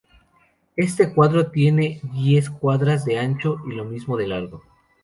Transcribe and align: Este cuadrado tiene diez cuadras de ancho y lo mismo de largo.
Este 0.77 1.13
cuadrado 1.13 1.51
tiene 1.51 2.01
diez 2.11 2.49
cuadras 2.49 3.05
de 3.05 3.19
ancho 3.19 3.57
y 3.69 3.73
lo 3.73 3.85
mismo 3.85 4.17
de 4.17 4.25
largo. 4.29 4.63